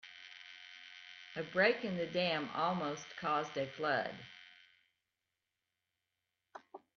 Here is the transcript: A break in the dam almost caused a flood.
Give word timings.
A 1.35 1.43
break 1.43 1.83
in 1.85 1.95
the 1.95 2.07
dam 2.07 2.49
almost 2.55 3.05
caused 3.17 3.55
a 3.55 3.67
flood. 3.67 4.15